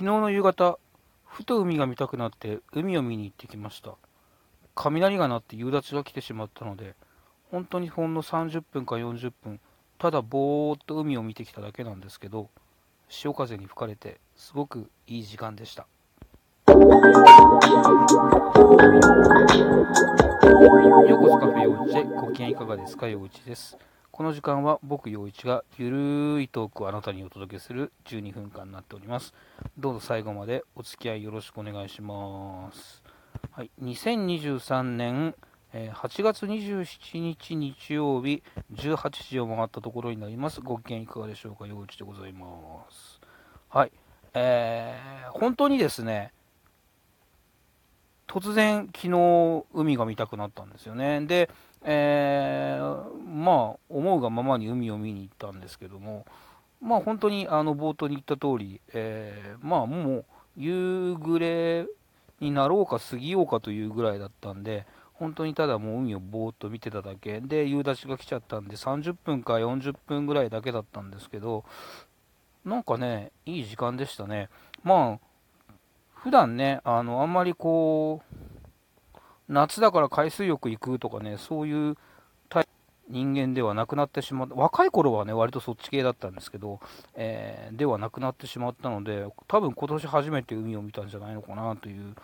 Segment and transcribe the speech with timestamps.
[0.00, 0.78] 昨日の夕方、
[1.26, 3.96] ふと海が見たくなって海を見に行ってきました。
[4.74, 6.94] 雷が鳴って夕立が来てしまったので、
[7.50, 9.60] 本当にほんの30分か40分、
[9.98, 12.48] ただぼーっと海を見てきただけなんですけど、
[13.10, 15.82] 潮風に吹かれてすごくいい時間でした。
[15.82, 16.76] よ
[21.18, 23.76] うこそカフェ陽一へご機嫌いかがですか陽一です。
[24.20, 29.32] この時間は僕陽一がゆるーいトークをあなたにお届けする12分間になっております。
[29.78, 33.02] どうぞ最後までお付き合いよろしくお願いします。
[33.50, 35.34] はい、2023年
[35.72, 38.42] 8月27日日曜日
[38.74, 40.60] 18時を回ったところになります。
[40.60, 43.22] ご機嫌いかがでしょうか陽一でございます。
[43.70, 43.92] はい。
[44.34, 46.34] えー、本当にですね、
[48.26, 51.22] 突然昨日海が見たくなったんですよね。
[51.22, 51.48] で、
[51.82, 56.26] えー、まあ、思うがままに海を見に行ったんですけども、
[56.80, 60.24] まあ本当にあの冒頭に言った通り、えー、まあもう
[60.56, 61.86] 夕暮れ
[62.40, 71.64] になろうか過ぎようかというぐらいだったんで、本当にただもう海をぼーっと見てただけで、夕立が来ちゃったんで、30分か40分ぐらいだけだったんですけど、
[72.64, 74.48] なんかね、いい時間でしたね。
[74.82, 75.74] まあ、
[76.14, 78.49] 普段ね、あの、あんまりこう、
[79.50, 81.96] 夏だから海水浴行くとかね、そういう
[83.10, 86.80] 人間ではなくなってしまった、若い頃はね、割とそっち系だったんですけど、
[87.14, 92.14] えー、ではなくなってしまったので、多分今年初めて海を見たんじゃないのかなという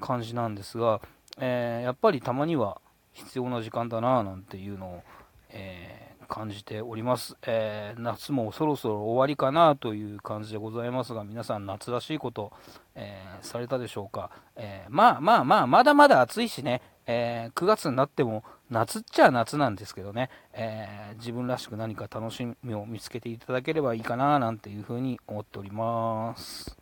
[0.00, 1.00] 感じなんですが、
[1.38, 2.80] えー、やっぱりたまには
[3.12, 5.02] 必要な時間だななんていうのを、
[5.50, 12.52] えー、感じております、え夏もそろそろ終わりかなという感じでございますが、皆さん夏らしいこと、
[12.94, 26.76] えされたでしょうか、えまあまあまあ、まだまだ暑いしね、え9月になっても夏っちゃ夏なんですけどね、え、自分らしく何か楽しみを見つけていただければいいかななんていうふうに思っております。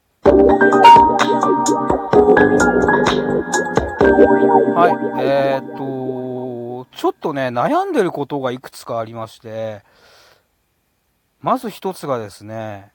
[4.75, 6.23] はい、えー、っと、
[6.97, 9.82] ちょっとね、悩んでることがいくつかありまして、
[11.41, 12.93] まず一つがですね、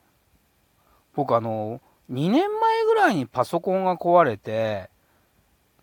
[1.13, 4.89] 僕あの、2年前ぐらいにパソコンが壊れて、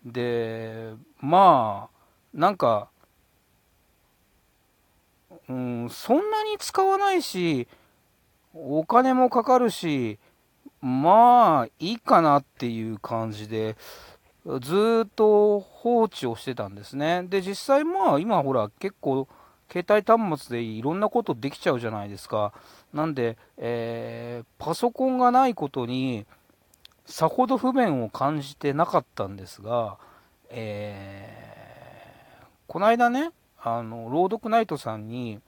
[0.05, 1.97] で、まあ、
[2.33, 2.89] なんか、
[5.49, 7.69] うん、そんなに使わないし、
[8.55, 10.19] お金もかかるし、
[10.81, 13.77] まあ、いいかなっていう感じで、
[14.61, 17.25] ずっと放置をしてたんですね。
[17.25, 19.27] で、実際まあ、今ほら、結構、
[19.71, 22.53] 携帯端末でいろんなことできちゃうじゃないですか。
[22.93, 26.27] なんで、えー、パソコンがないことに、
[27.05, 29.99] さほど不便を感じてなかったんですが、
[30.51, 33.31] えー、この間ね、
[33.61, 35.41] あの、朗読ナイトさんに、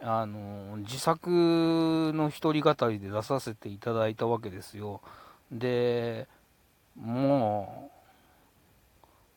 [0.00, 5.00] あの、自作の一人語りで出させていただいたわけですよ。
[5.52, 6.26] で、
[6.96, 7.91] もう、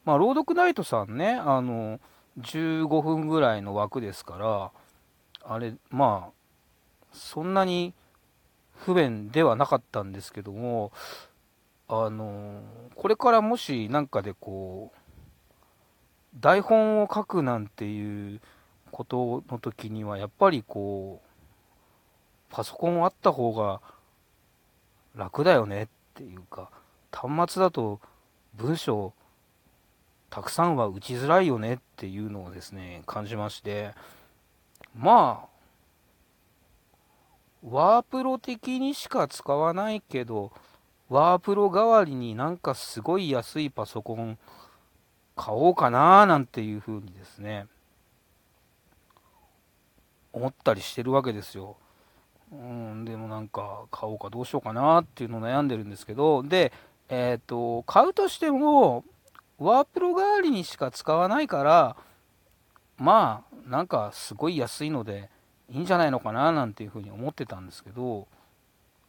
[0.06, 2.00] まあ、朗読ナイトさんね、あの、
[2.40, 4.72] 15分ぐらいの枠ですから、
[5.44, 6.34] あれ、まあ、
[7.12, 7.94] そんなに
[8.74, 10.92] 不便ではなかったんですけども、
[11.88, 12.62] あの、
[12.96, 14.98] これからもし何かでこう、
[16.40, 18.42] 台本を書くなんていう
[18.92, 23.82] ことの時にはやっぱりこうパソコンあった方が
[25.16, 26.70] 楽だよねっていうか
[27.12, 28.00] 端末だと
[28.54, 29.14] 文章
[30.36, 33.92] たくさんは打ちづらいよねっていうのをですね感じまして
[34.94, 35.48] まあ
[37.64, 40.52] ワープロ的にしか使わないけど
[41.08, 44.38] ワープロ代わりになんかすごい安いパソコン
[45.38, 47.68] 買おうかななんていうふうにですね、
[50.34, 51.78] 思ったりしてるわけですよ。
[52.52, 56.72] うん、でもなんか買おうかどうしようかなっていうのを悩んでるんですけど、で、
[57.10, 59.04] えっ、ー、と、買うとしても、
[59.58, 61.96] ワープロ代わりにしか使わないから、
[62.98, 65.30] まあ、なんかすごい安いので
[65.70, 68.28] いいんじゃないのかななんていうふうに思ってたんですけど、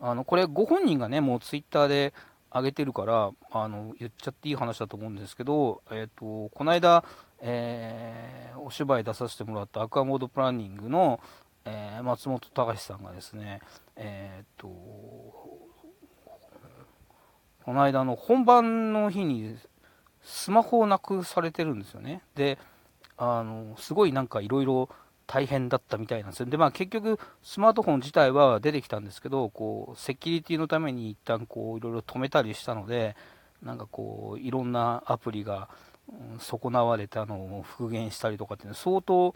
[0.01, 2.15] あの、これご本人がね、もうツイッターで
[2.53, 7.04] 上げてるから、あの、言っちゃっていい話だと思うんですけど、えっ、ー、と、この間、
[7.41, 11.21] えー、お芝居出させてもらったアクアモードプランニングの、
[11.65, 13.60] えー、松本隆さんがですね、
[13.97, 15.59] えっ、と、こ
[17.66, 19.57] の間の本番の日に
[20.27, 22.21] スマホをなくされてるんですよね。
[22.34, 22.59] で、
[23.17, 24.89] あの、すごいなんかいろいろ
[25.28, 26.47] 大変だったみたいなんですよ。
[26.47, 33.15] で、まあ結局、スマートフォン自体は出てきたんですけど、こう、セキュリティのために一旦こう、いろいろ止めたりしたので、
[33.63, 35.69] なんかこう、いろんなアプリが、
[36.09, 39.34] うん、損なわれたのを復元したりとかっていうのは相当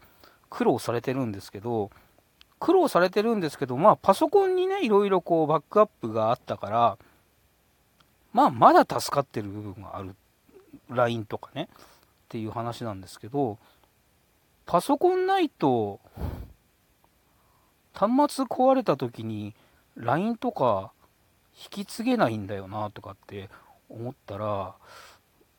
[0.51, 1.91] 苦労されてるんですけど、
[2.59, 6.99] 苦労されてるんですけど、まあパソコンにね、いろいろこう、バックアップがあったから、
[8.33, 10.15] まあ、まだ助かってる部分がある。
[10.91, 11.69] LINE とかね。
[11.73, 11.77] っ
[12.29, 13.59] ていう話なんですけど、
[14.65, 15.99] パソコンないと、
[17.93, 19.55] 端末壊れた時に
[19.97, 20.93] LINE とか
[21.55, 23.51] 引き継げないんだよなとかって
[23.89, 24.75] 思ったら、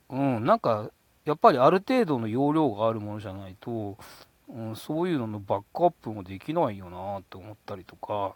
[0.09, 0.89] うん、なんか、
[1.25, 3.97] やっぱりある程度の容量があるものじゃないと、
[4.47, 8.33] うん、そういうののバックアップもできないよなって思ったりとか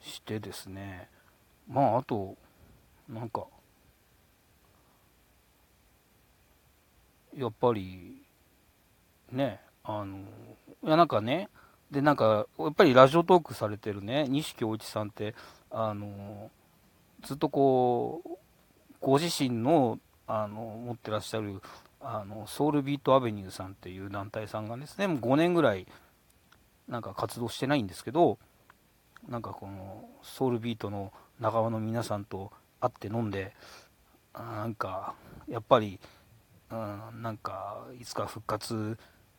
[0.00, 1.08] してですね。
[1.68, 2.36] まあ、あと、
[3.06, 3.46] なんか、
[7.36, 8.22] やっぱり、
[9.32, 10.18] ね、あの、
[10.84, 11.48] いやなんかね、
[11.90, 15.34] で、なんか、やっぱりラジオトークされてるね、西京一さんって、
[15.70, 16.50] あの、
[17.22, 18.38] ずっとこう、
[19.00, 21.62] ご自身の、あの、持ってらっしゃる、
[22.00, 25.86] あの、ソウルビートアベニューさんっていう団体さんがですね、もう5年ぐらい、
[26.88, 28.38] なんか活動してないんですけど、
[29.28, 33.54] なんかこの、ソウルビートの仲間の皆さんと会って飲んで、
[34.34, 35.14] なんか、
[35.48, 35.98] やっぱり、
[36.70, 38.98] うん、なんか、いつか復活、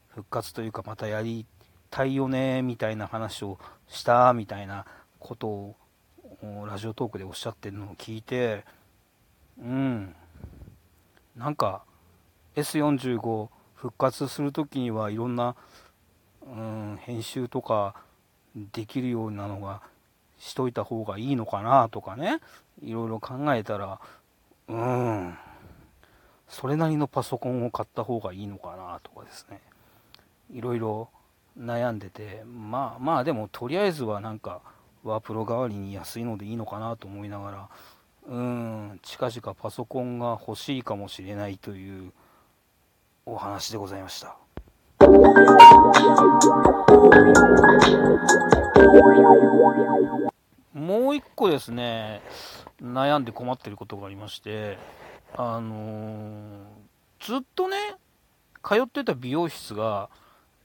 [0.09, 1.45] 復活というか、またやり
[1.89, 4.85] たいよね、みたいな話をしたみたいな
[5.19, 5.75] ことを、
[6.67, 8.65] ラジオトークでおっしゃってるのを聞いて、
[9.59, 10.15] うん、
[11.35, 11.83] なんか、
[12.55, 15.55] S45 復活するときにはいろんな、
[16.43, 17.95] うん、編集とか
[18.73, 19.81] できるようなのが
[20.37, 22.39] しといた方がいいのかなとかね、
[22.81, 23.99] いろいろ考えたら、
[24.67, 25.37] うん、
[26.49, 29.61] それなりのパソコンを買った方がいいのかなとかですね、
[30.51, 31.09] いろいろ
[31.57, 34.61] 悩んでて、まあまあでもとりあえずはなんか
[35.03, 37.69] ワープロ代わりに安いのでいいのかなと思いながら、
[38.27, 42.11] うーん、近々パソコンが欲しいかもしれないという
[43.25, 44.35] お話でございました。
[50.73, 52.21] もう一個ですね、
[52.81, 54.77] 悩んで困ってることがありまして、
[55.35, 57.77] あのー、ずっとね、
[58.63, 60.09] 通ってた美容室が、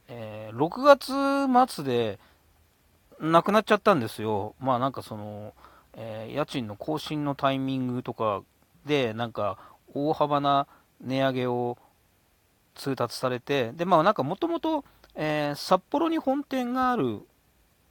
[0.09, 2.19] えー、6月末で
[3.21, 4.55] なくなっちゃったんですよ。
[4.61, 5.55] まあなんかその、
[5.95, 8.43] えー、家賃の更新のタイミングとか
[8.85, 9.59] で、なんか
[9.95, 10.67] 大幅な
[11.01, 11.79] 値上げを
[12.75, 14.85] 通達されて、で、まあなんかもともと、
[15.17, 17.21] え札幌に本店がある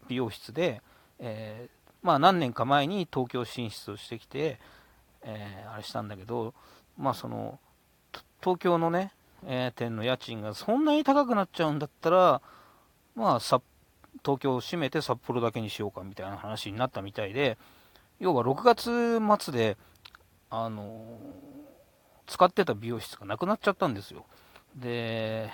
[0.10, 0.82] 美容室で、
[1.20, 1.70] えー、
[2.02, 4.60] まあ何年か前に東京進出をしてきて、
[5.26, 6.54] えー、あれしたんだけど、
[6.98, 7.60] まあその、
[8.42, 9.12] 東京のね、
[9.46, 12.42] えー、店の家賃がそんなに高くなっちゃうんだったら、
[13.16, 13.62] まあ、東
[14.40, 17.58] 京を閉めて札幌だけにしようかみたいな話になったみたいで、
[18.20, 19.78] 要は6月末で、
[20.50, 21.20] あの、
[22.28, 24.26] 使ってた美容室がなくなっちゃったんですよ。
[24.76, 25.50] で、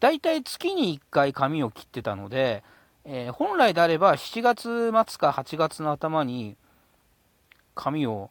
[0.00, 2.64] 大体月に1回髪を切ってたので、
[3.04, 6.56] えー、本来であれば7月末か8月の頭に
[7.80, 8.30] 髪を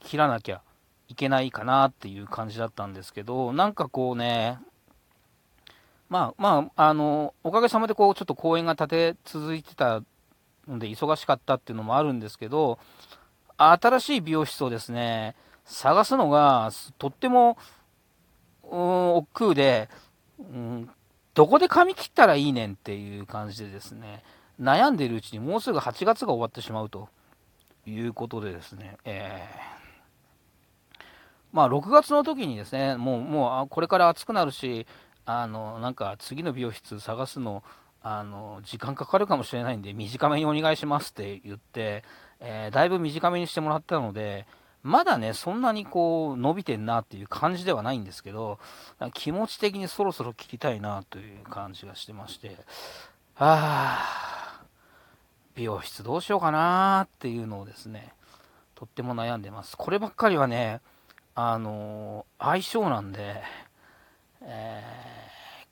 [0.00, 0.60] 切らなきゃ
[1.08, 4.58] いけないかなっていう感じだったんですけど、なんかこうね、
[6.10, 10.02] まあまあ、あの、おかげさまでこう、ちょっと公演が立て続いてた
[10.68, 12.78] ので忙しかったっていうのもあるんですけど、
[13.56, 15.34] 新しい美容室をですね、
[15.64, 17.56] 探すのがとっても、
[18.62, 19.88] うん、億劫で、
[20.38, 20.90] うん、
[21.32, 24.22] どこで髪切ったらいいねんっていう感じでですね、
[24.60, 27.08] 悩んでるうちにもうすぐ8月が終わってしまうと。
[27.86, 31.04] いうことでですね、えー、
[31.52, 34.86] まあ6月の時にですね、もう、もうこれから暑くなるし、
[35.24, 37.62] あの、なんか次の美容室探すの、
[38.02, 42.04] あの、時間かかるかもしれないんで、短めにお願いしますって言って、
[42.40, 44.46] えー、だいぶ短めにしてもらったので、
[44.82, 48.60] まだね、そんなにこう、伸びてんなっていう感じではないんですけど、
[49.14, 52.56] 気持ち的にそろそろ切りたいなという感じがしてまして、
[53.34, 54.35] はぁ、
[55.56, 58.12] 美容室どうしようかなっていうのをですね、
[58.74, 59.76] とっても悩んでます。
[59.76, 60.80] こればっかりはね、
[61.34, 63.42] あのー、相性なんで、
[64.42, 64.82] え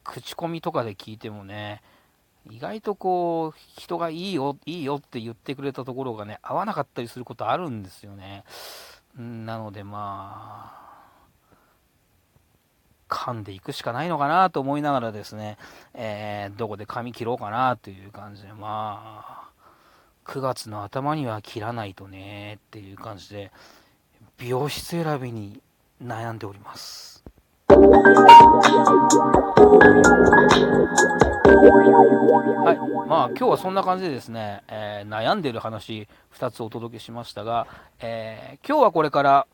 [0.03, 1.83] ー、口コミとかで聞いてもね、
[2.51, 8.45] 意外とこう、人がいいよ、いいよって言ってくれたところがね、合わなかったりすることあるんですよね。
[9.17, 10.85] なのでまあ、
[13.09, 15.57] 噛んでいくしかないのかなと思いながらですね、
[15.95, 19.44] えー、どこで髪切ろうかなという感じで、まあ、
[20.25, 23.53] 9月の頭には切らないとねっていう感じで、
[24.39, 25.61] 美容室選びに
[26.03, 27.23] 悩んでおります。
[32.65, 33.09] はい。
[33.09, 37.67] まあ、今日はそんな感じでですね、えー、悩んでる話2つお届けしましたが、
[38.01, 39.47] えー、今日はこれから、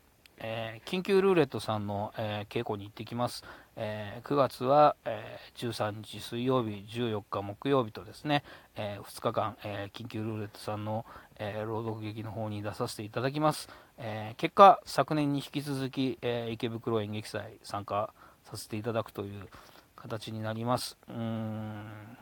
[0.43, 3.43] えー、緊急ルーレットさんの、えー、稽古に行ってきます。
[3.75, 8.43] えー、9月は、え13日水曜日、14日木曜日とですね、
[8.75, 11.05] え2日間、え緊急ルーレットさんの、
[11.37, 13.69] え朗読劇の方に出させていただきます。
[13.99, 18.11] え結果、昨年に引き続き、え池袋演劇祭参加
[18.45, 19.47] させていただくという
[19.95, 20.97] 形になります。
[21.07, 22.17] うーん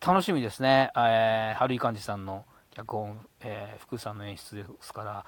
[0.00, 5.26] 楽しみですね、え春井寛治さんの脚本、え福さんの演出ですから、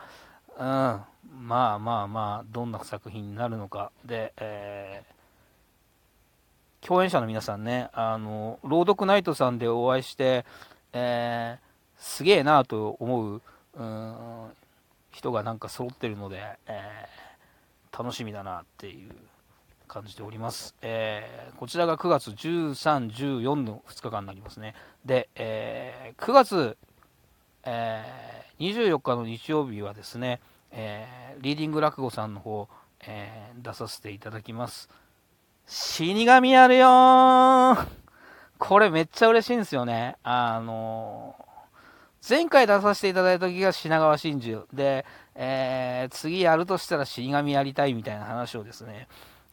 [0.59, 3.91] うん、まあまあまあ、どんな作品になるのか。
[4.05, 10.45] で、えー、共演者の皆さんね、あの、朗読ナイトさんでお会いして、
[10.93, 13.43] えー、すげえなと思う、
[13.75, 14.53] うん、
[15.11, 19.11] 人がなんか揃ってるので、えー、楽しみだなっていう
[19.89, 20.77] 感じております。
[20.83, 24.75] えー、こちらが9月13、14の2日間になりますね。
[25.05, 26.77] で、えー、9月、
[27.65, 32.69] えー24日の日曜日はですね、えー、リーディング落語さんの方、
[33.07, 34.89] えー、出させていただきます。
[35.67, 37.79] 死神やるよ
[38.59, 40.17] これめっちゃ嬉しいんですよね。
[40.23, 49.09] あのー、前回出させていただいた時が品川真珠で、えー、次やるとしたら死神やりたいみたいな話をですね、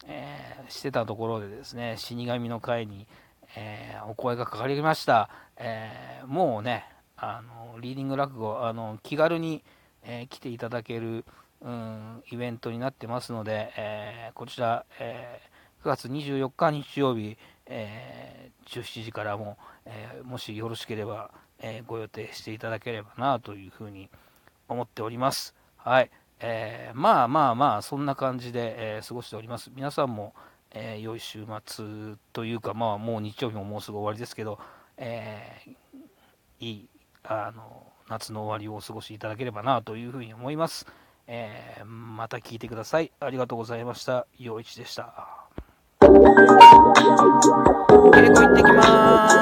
[0.05, 3.07] えー、してたところでですね、死神の会に、
[3.53, 5.29] えお声がかかりました。
[5.57, 6.85] えもうね、
[7.23, 9.63] あのリーディング落語あの気軽に、
[10.03, 11.23] えー、来ていただける、
[11.61, 17.37] うん、イベントになってますので、えー、こちら、えー、9月24日日曜日、
[17.67, 24.09] え17時からも、えもしよろしければ、えご予定していただければなというふうに
[24.67, 25.55] 思っております。
[25.77, 26.11] はい。
[26.39, 29.71] えまあまあまあ、そんな感じで、え過ごしております。
[29.75, 30.33] 皆さんも、
[30.71, 34.59] え良い週末というか、まあもう日曜日ももうすぐ終わりですけど、
[34.97, 35.61] え
[36.59, 36.89] いい
[37.23, 40.85] あの夏の終わりをお過ごしいただければなというふうに思います。
[41.27, 43.11] えー、また聞いてください。
[43.19, 44.27] ありがとうございました。
[44.37, 45.45] 陽一でした。
[46.01, 46.07] 稽
[48.27, 49.35] 古行ってきます。